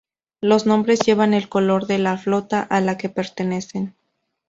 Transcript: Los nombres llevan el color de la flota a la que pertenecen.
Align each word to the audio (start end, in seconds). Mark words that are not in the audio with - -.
Los 0.41 0.65
nombres 0.65 1.01
llevan 1.05 1.35
el 1.35 1.47
color 1.47 1.85
de 1.85 1.99
la 1.99 2.17
flota 2.17 2.63
a 2.63 2.81
la 2.81 2.97
que 2.97 3.09
pertenecen. 3.09 3.95